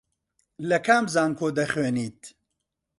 [0.69, 2.19] لە کام زانکۆ دەخوێنیت؟